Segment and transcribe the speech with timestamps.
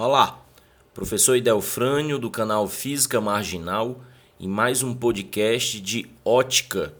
[0.00, 0.46] Olá,
[0.94, 4.00] professor Idelfrânio do canal Física Marginal
[4.38, 6.94] em mais um podcast de ótica,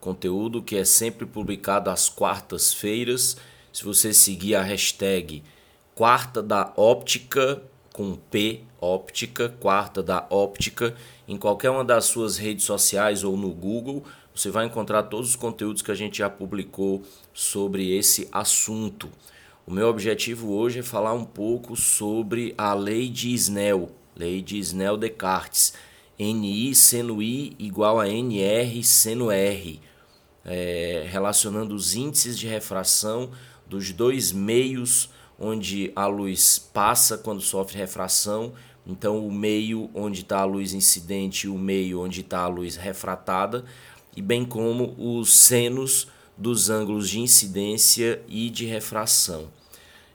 [0.00, 3.36] conteúdo que é sempre publicado às quartas-feiras.
[3.70, 5.42] Se você seguir a hashtag
[5.94, 7.62] Quarta da Óptica
[7.92, 10.96] com P óptica, quarta da óptica,
[11.28, 14.02] em qualquer uma das suas redes sociais ou no Google,
[14.34, 17.02] você vai encontrar todos os conteúdos que a gente já publicou
[17.34, 19.10] sobre esse assunto.
[19.70, 24.58] O meu objetivo hoje é falar um pouco sobre a lei de Snell, lei de
[24.58, 25.74] Snell-Descartes,
[26.18, 29.80] NI seno I igual a NR seno R,
[30.44, 33.30] é, relacionando os índices de refração
[33.64, 35.08] dos dois meios
[35.38, 38.52] onde a luz passa quando sofre refração.
[38.84, 42.74] Então, o meio onde está a luz incidente e o meio onde está a luz
[42.74, 43.64] refratada,
[44.16, 49.59] e bem como os senos dos ângulos de incidência e de refração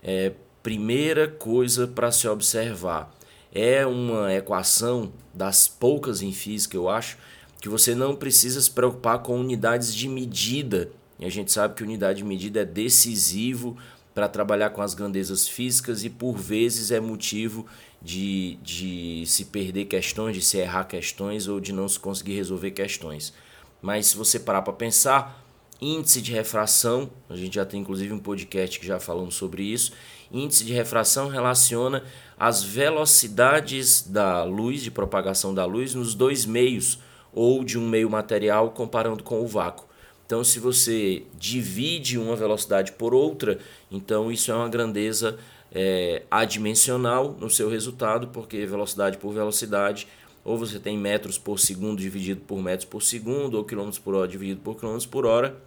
[0.05, 3.11] é, primeira coisa para se observar
[3.51, 7.17] é uma equação das poucas em física, eu acho,
[7.59, 10.91] que você não precisa se preocupar com unidades de medida.
[11.17, 13.75] E a gente sabe que unidade de medida é decisivo
[14.13, 17.65] para trabalhar com as grandezas físicas e por vezes é motivo
[18.01, 22.71] de, de se perder questões, de se errar questões ou de não se conseguir resolver
[22.71, 23.34] questões.
[23.81, 25.45] Mas se você parar para pensar,
[25.81, 29.91] índice de refração, a gente já tem inclusive um podcast que já falamos sobre isso.
[30.31, 32.04] Índice de refração relaciona
[32.37, 36.99] as velocidades da luz, de propagação da luz, nos dois meios,
[37.34, 39.85] ou de um meio material comparando com o vácuo.
[40.26, 43.59] Então, se você divide uma velocidade por outra,
[43.91, 45.37] então isso é uma grandeza
[45.71, 50.07] é, adimensional no seu resultado, porque velocidade por velocidade,
[50.46, 54.27] ou você tem metros por segundo dividido por metros por segundo, ou quilômetros por hora
[54.27, 55.60] dividido por quilômetros por hora,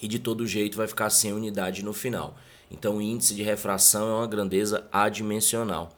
[0.00, 2.36] e de todo jeito vai ficar sem unidade no final.
[2.70, 5.90] Então o índice de refração é uma grandeza adimensional.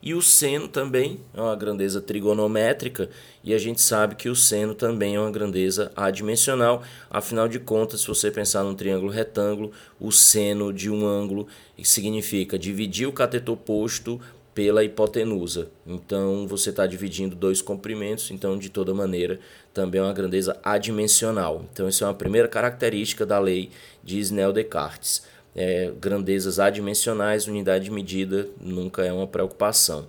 [0.00, 3.10] E o seno também é uma grandeza trigonométrica,
[3.42, 6.82] e a gente sabe que o seno também é uma grandeza adimensional.
[7.10, 11.48] Afinal de contas, se você pensar num triângulo retângulo, o seno de um ângulo
[11.82, 14.20] significa dividir o cateto oposto
[14.58, 15.68] pela hipotenusa.
[15.86, 19.38] Então você está dividindo dois comprimentos, então de toda maneira
[19.72, 21.64] também é uma grandeza adimensional.
[21.72, 23.70] Então essa é uma primeira característica da lei
[24.02, 25.22] de Snell-Descartes.
[25.54, 30.06] É, grandezas adimensionais, unidade de medida nunca é uma preocupação.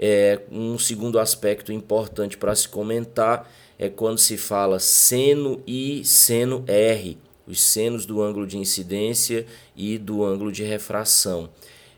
[0.00, 6.64] É, um segundo aspecto importante para se comentar é quando se fala seno I, seno
[6.66, 9.44] R, os senos do ângulo de incidência
[9.76, 11.50] e do ângulo de refração.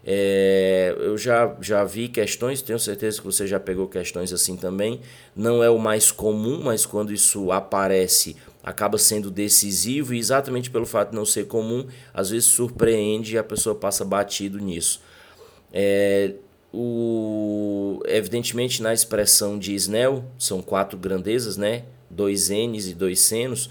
[0.09, 5.01] É, eu já, já vi questões, tenho certeza que você já pegou questões assim também.
[5.35, 10.87] Não é o mais comum, mas quando isso aparece, acaba sendo decisivo e exatamente pelo
[10.87, 15.01] fato de não ser comum, às vezes surpreende e a pessoa passa batido nisso.
[15.73, 16.35] É,
[16.73, 21.83] o, evidentemente, na expressão de Snell, são quatro grandezas, né?
[22.09, 23.71] dois N's e dois senos.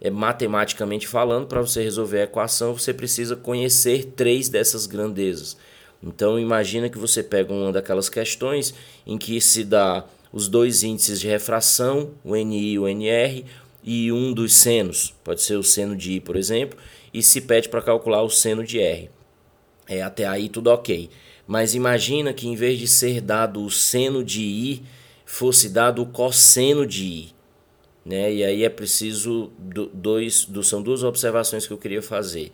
[0.00, 5.56] É, matematicamente falando, para você resolver a equação, você precisa conhecer três dessas grandezas.
[6.02, 8.74] Então imagina que você pega uma daquelas questões
[9.06, 13.44] em que se dá os dois índices de refração, o NI e o NR,
[13.82, 16.78] e um dos senos, pode ser o seno de I, por exemplo,
[17.14, 19.08] e se pede para calcular o seno de R.
[19.88, 21.08] É, até aí tudo ok.
[21.46, 24.82] Mas imagina que em vez de ser dado o seno de I,
[25.24, 27.36] fosse dado o cosseno de I.
[28.04, 28.34] Né?
[28.34, 29.52] E aí é preciso
[29.92, 32.52] dois, são duas observações que eu queria fazer.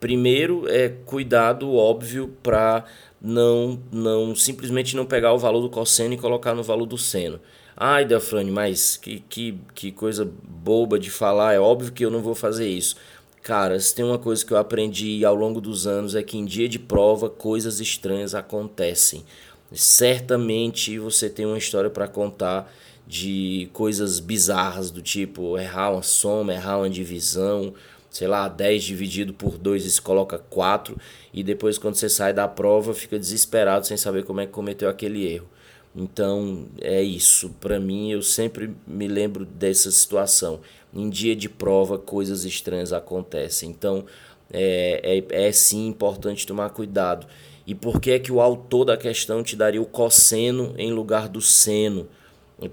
[0.00, 2.84] Primeiro é cuidado óbvio para
[3.20, 7.38] não não simplesmente não pegar o valor do cosseno e colocar no valor do seno.
[7.76, 12.20] Ai, Delfrane, mas que, que, que coisa boba de falar, é óbvio que eu não
[12.20, 12.96] vou fazer isso.
[13.42, 16.44] Cara, se tem uma coisa que eu aprendi ao longo dos anos é que em
[16.44, 19.24] dia de prova coisas estranhas acontecem.
[19.72, 22.70] Certamente você tem uma história para contar
[23.06, 27.72] de coisas bizarras do tipo errar uma soma, errar uma divisão,
[28.10, 30.96] sei lá, 10 dividido por 2 e se coloca 4,
[31.32, 34.88] e depois quando você sai da prova fica desesperado sem saber como é que cometeu
[34.88, 35.48] aquele erro.
[35.94, 37.50] Então é isso.
[37.60, 40.60] Para mim, eu sempre me lembro dessa situação.
[40.94, 43.70] Em dia de prova, coisas estranhas acontecem.
[43.70, 44.04] Então
[44.52, 47.26] é, é, é sim importante tomar cuidado.
[47.66, 51.28] E por que é que o autor da questão te daria o cosseno em lugar
[51.28, 52.08] do seno?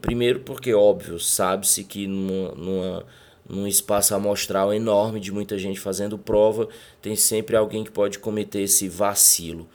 [0.01, 3.05] Primeiro, porque, óbvio, sabe-se que numa, numa
[3.49, 6.67] num espaço amostral enorme de muita gente fazendo prova,
[7.01, 9.67] tem sempre alguém que pode cometer esse vacilo.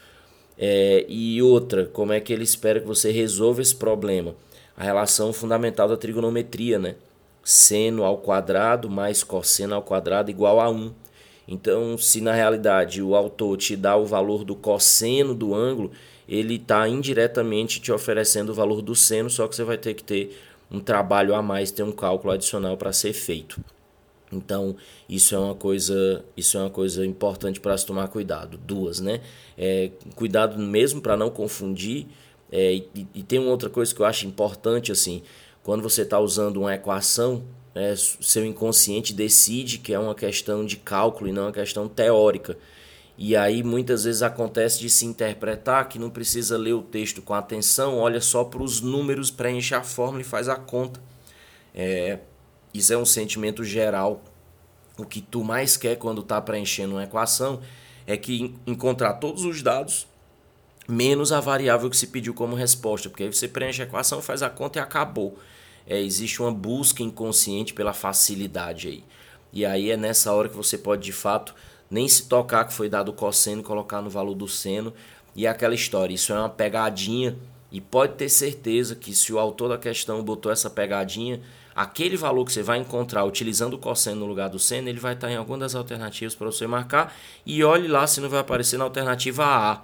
[0.59, 4.35] É, e outra, como é que ele espera que você resolva esse problema?
[4.77, 6.97] A relação fundamental da trigonometria, né?
[7.43, 10.93] Seno ao quadrado mais cosseno ao quadrado igual a 1.
[11.49, 15.91] Então, se na realidade o autor te dá o valor do cosseno do ângulo,
[16.29, 20.05] ele está indiretamente te oferecendo o valor do seno, só que você vai ter que
[20.05, 20.39] ter
[20.73, 23.63] um trabalho a mais, ter um cálculo adicional para ser feito.
[24.33, 24.75] Então,
[25.09, 28.57] isso é uma coisa, isso é uma coisa importante para se tomar cuidado.
[28.57, 29.21] Duas, né?
[29.59, 32.07] É, cuidado mesmo para não confundir.
[32.51, 35.23] É, e, e, tem uma outra coisa que eu acho importante, assim,
[35.63, 37.43] quando você está usando uma equação,
[37.75, 42.57] é, seu inconsciente decide que é uma questão de cálculo e não uma questão teórica.
[43.17, 47.35] E aí muitas vezes acontece de se interpretar que não precisa ler o texto com
[47.35, 51.01] atenção, olha só para os números, preenche a fórmula e faz a conta.
[51.75, 52.19] É,
[52.73, 54.23] isso é um sentimento geral.
[54.97, 57.61] O que tu mais quer quando está preenchendo uma equação
[58.07, 60.07] é que encontrar todos os dados
[60.89, 64.43] menos a variável que se pediu como resposta, porque aí você preenche a equação, faz
[64.43, 65.39] a conta e acabou.
[65.87, 69.05] É, existe uma busca inconsciente pela facilidade aí.
[69.53, 71.55] E aí é nessa hora que você pode de fato
[71.93, 74.95] nem se tocar que foi dado o cosseno, colocar no valor do seno
[75.37, 76.15] e é aquela história.
[76.15, 77.37] Isso é uma pegadinha
[77.71, 81.43] e pode ter certeza que se o autor da questão botou essa pegadinha,
[81.75, 85.13] aquele valor que você vai encontrar utilizando o cosseno no lugar do seno, ele vai
[85.13, 88.79] estar em alguma das alternativas para você marcar e olhe lá se não vai aparecer
[88.79, 89.83] na alternativa A,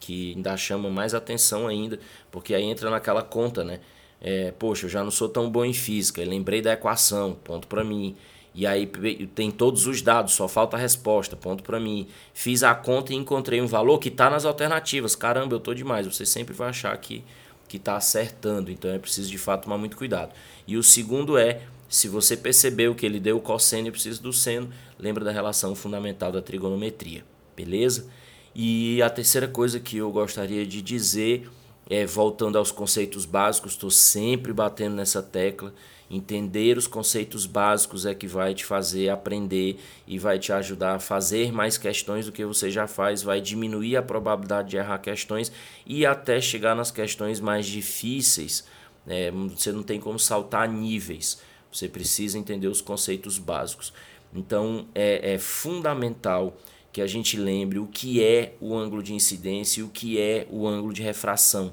[0.00, 1.98] que ainda chama mais atenção ainda,
[2.30, 3.80] porque aí entra naquela conta, né?
[4.22, 7.84] É, poxa, eu já não sou tão bom em física, lembrei da equação, ponto para
[7.84, 8.16] mim.
[8.54, 8.86] E aí
[9.34, 12.06] tem todos os dados, só falta a resposta, ponto para mim.
[12.34, 15.16] Fiz a conta e encontrei um valor que está nas alternativas.
[15.16, 16.06] Caramba, eu tô demais.
[16.06, 17.24] Você sempre vai achar que
[17.72, 20.30] que está acertando, então é preciso de fato tomar muito cuidado.
[20.66, 24.30] E o segundo é, se você percebeu que ele deu o cosseno e precisa do
[24.30, 24.68] seno,
[24.98, 27.24] lembra da relação fundamental da trigonometria,
[27.56, 28.10] beleza?
[28.54, 31.48] E a terceira coisa que eu gostaria de dizer
[31.88, 35.72] é, voltando aos conceitos básicos, estou sempre batendo nessa tecla.
[36.12, 40.98] Entender os conceitos básicos é que vai te fazer aprender e vai te ajudar a
[40.98, 45.50] fazer mais questões do que você já faz, vai diminuir a probabilidade de errar questões
[45.86, 48.62] e até chegar nas questões mais difíceis.
[49.06, 51.40] É, você não tem como saltar níveis,
[51.72, 53.90] você precisa entender os conceitos básicos.
[54.34, 56.54] Então é, é fundamental
[56.92, 60.46] que a gente lembre o que é o ângulo de incidência e o que é
[60.50, 61.72] o ângulo de refração.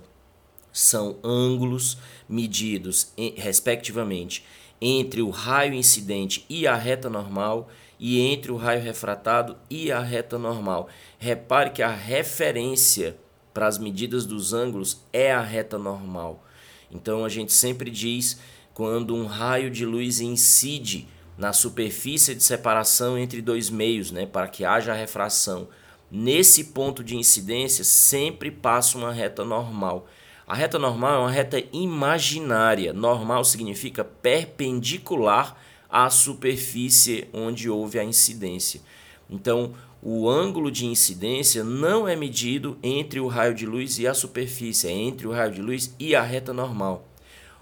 [0.71, 4.45] São ângulos medidos, respectivamente,
[4.81, 7.69] entre o raio incidente e a reta normal
[7.99, 10.87] e entre o raio refratado e a reta normal.
[11.17, 13.17] Repare que a referência
[13.53, 16.45] para as medidas dos ângulos é a reta normal.
[16.89, 18.39] Então a gente sempre diz
[18.73, 21.07] quando um raio de luz incide
[21.37, 25.67] na superfície de separação entre dois meios, né, para que haja refração.
[26.11, 30.07] Nesse ponto de incidência sempre passa uma reta normal.
[30.49, 32.91] A reta normal é uma reta imaginária.
[32.91, 35.55] Normal significa perpendicular
[35.87, 38.81] à superfície onde houve a incidência.
[39.29, 44.13] Então, o ângulo de incidência não é medido entre o raio de luz e a
[44.15, 47.07] superfície, é entre o raio de luz e a reta normal.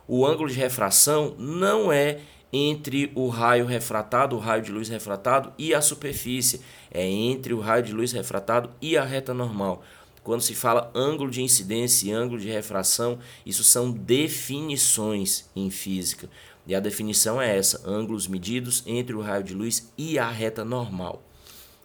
[0.08, 2.22] O ângulo de refração não é
[2.54, 6.62] entre o raio refratado, o raio de luz refratado e a superfície.
[6.90, 9.84] É entre o raio de luz refratado e a reta normal.
[10.28, 16.30] Quando se fala ângulo de incidência e ângulo de refração, isso são definições em física.
[16.68, 20.66] E a definição é essa: ângulos medidos entre o raio de luz e a reta
[20.66, 21.24] normal.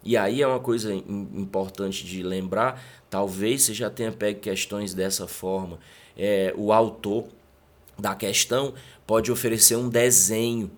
[0.03, 5.25] E aí é uma coisa importante de lembrar, talvez você já tenha pego questões dessa
[5.25, 5.79] forma.
[6.17, 7.29] É, o autor
[7.97, 8.73] da questão
[9.07, 10.69] pode oferecer um desenho.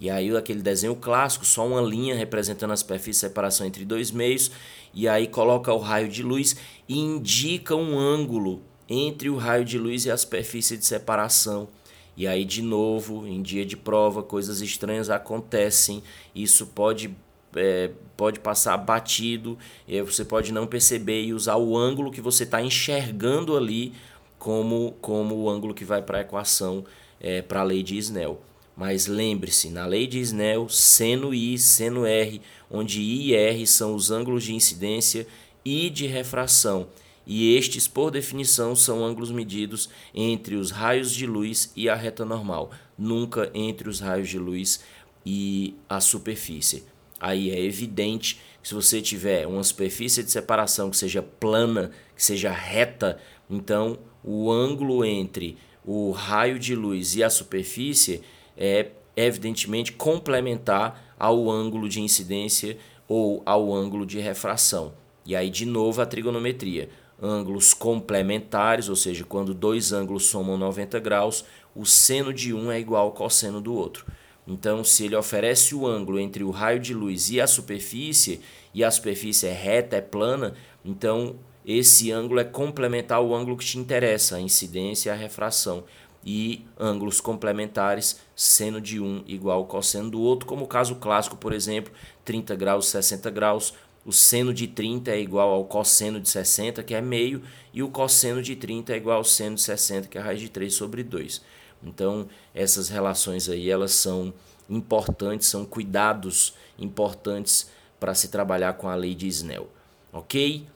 [0.00, 4.10] E aí aquele desenho clássico, só uma linha representando a superfície de separação entre dois
[4.10, 4.50] meios,
[4.94, 6.56] e aí coloca o raio de luz
[6.88, 11.68] e indica um ângulo entre o raio de luz e a superfície de separação.
[12.16, 16.02] E aí de novo, em dia de prova, coisas estranhas acontecem.
[16.34, 17.14] Isso pode
[17.54, 19.58] é, pode passar batido,
[20.06, 23.92] você pode não perceber e usar o ângulo que você está enxergando ali
[24.38, 26.84] como, como o ângulo que vai para a equação
[27.20, 28.40] é, para a lei de Snell.
[28.80, 33.94] Mas lembre-se, na lei de Snell, seno I, seno R, onde I e R são
[33.94, 35.26] os ângulos de incidência
[35.62, 36.88] e de refração,
[37.26, 42.24] e estes, por definição, são ângulos medidos entre os raios de luz e a reta
[42.24, 44.80] normal, nunca entre os raios de luz
[45.26, 46.84] e a superfície.
[47.20, 52.24] Aí é evidente que se você tiver uma superfície de separação que seja plana, que
[52.24, 53.20] seja reta,
[53.50, 58.22] então o ângulo entre o raio de luz e a superfície
[58.60, 62.76] é evidentemente complementar ao ângulo de incidência
[63.08, 64.92] ou ao ângulo de refração.
[65.24, 66.90] E aí de novo a trigonometria,
[67.20, 72.78] ângulos complementares, ou seja, quando dois ângulos somam 90 graus, o seno de um é
[72.78, 74.06] igual ao cosseno do outro.
[74.46, 78.40] Então, se ele oferece o ângulo entre o raio de luz e a superfície,
[78.74, 83.64] e a superfície é reta, é plana, então esse ângulo é complementar ao ângulo que
[83.64, 85.84] te interessa, a incidência e a refração.
[86.24, 91.36] E ângulos complementares, seno de um igual ao cosseno do outro, como o caso clássico,
[91.36, 91.92] por exemplo,
[92.24, 93.74] 30 graus, 60 graus,
[94.04, 97.88] o seno de 30 é igual ao cosseno de 60, que é meio, e o
[97.88, 101.02] cosseno de 30 é igual ao seno de 60, que é raiz de 3 sobre
[101.02, 101.42] 2.
[101.82, 104.32] Então, essas relações aí, elas são
[104.68, 109.68] importantes, são cuidados importantes para se trabalhar com a lei de Snell.
[110.12, 110.66] Ok?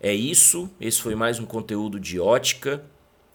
[0.00, 0.68] É isso.
[0.80, 2.84] Esse foi mais um conteúdo de ótica.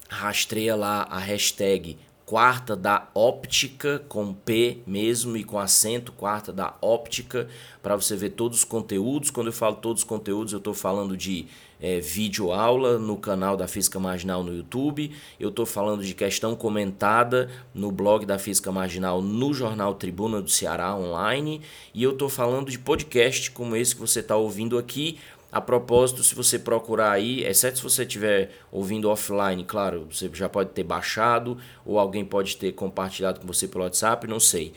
[0.09, 1.97] Rastreia lá a hashtag
[2.27, 7.47] quarta da óptica com P mesmo e com acento quarta da óptica
[7.81, 9.31] para você ver todos os conteúdos.
[9.31, 11.47] Quando eu falo todos os conteúdos, eu estou falando de
[11.79, 15.09] é, vídeo aula no canal da Física Marginal no YouTube.
[15.39, 20.49] Eu estou falando de questão comentada no blog da Física Marginal no jornal Tribuna do
[20.49, 21.61] Ceará online
[21.93, 25.17] e eu estou falando de podcast como esse que você está ouvindo aqui
[25.51, 30.49] a propósito, se você procurar aí, exceto se você estiver ouvindo offline, claro, você já
[30.49, 34.73] pode ter baixado ou alguém pode ter compartilhado com você pelo WhatsApp, não sei.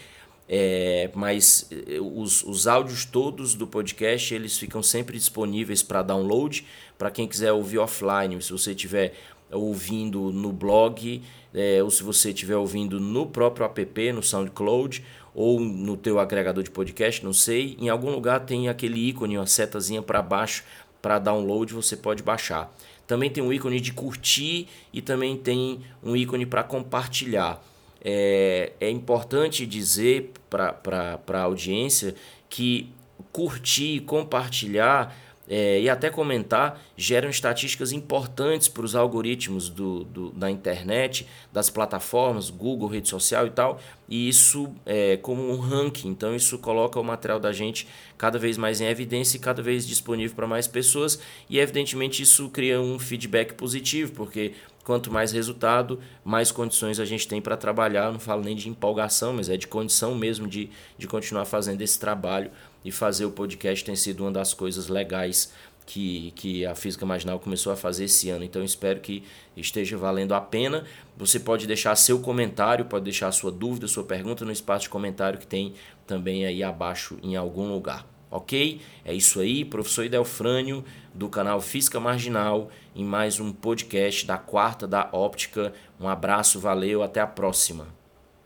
[0.49, 6.67] É, mas eh, os, os áudios todos do podcast eles ficam sempre disponíveis para download
[6.99, 8.41] para quem quiser ouvir offline.
[8.43, 9.13] Se você estiver
[9.53, 11.23] ouvindo no blog
[11.53, 16.63] é, ou se você estiver ouvindo no próprio app, no SoundCloud ou no teu agregador
[16.63, 20.65] de podcast, não sei, em algum lugar tem aquele ícone, uma setazinha para baixo
[21.01, 22.73] para download, você pode baixar.
[23.07, 27.63] Também tem um ícone de curtir e também tem um ícone para compartilhar.
[28.03, 32.15] É, é importante dizer para a audiência
[32.49, 32.89] que
[33.33, 35.15] curtir e compartilhar
[35.51, 41.69] é, e até comentar geram estatísticas importantes para os algoritmos do, do, da internet, das
[41.69, 47.01] plataformas, Google, rede social e tal, e isso é como um ranking, então isso coloca
[47.01, 50.69] o material da gente cada vez mais em evidência e cada vez disponível para mais
[50.69, 54.53] pessoas, e evidentemente isso cria um feedback positivo, porque
[54.85, 58.11] quanto mais resultado, mais condições a gente tem para trabalhar.
[58.11, 61.99] Não falo nem de empolgação, mas é de condição mesmo de, de continuar fazendo esse
[61.99, 62.51] trabalho
[62.85, 65.53] e fazer o podcast tem sido uma das coisas legais
[65.91, 68.45] que, que a Física Marginal começou a fazer esse ano.
[68.45, 69.25] Então espero que
[69.57, 70.85] esteja valendo a pena.
[71.17, 75.39] Você pode deixar seu comentário, pode deixar sua dúvida, sua pergunta no espaço de comentário
[75.39, 75.75] que tem
[76.07, 78.07] também aí abaixo em algum lugar.
[78.31, 78.81] Ok?
[79.05, 84.87] É isso aí, professor Idelfrânio, do canal Física Marginal, em mais um podcast da Quarta
[84.87, 85.73] da Óptica.
[85.99, 88.00] Um abraço, valeu, até a próxima.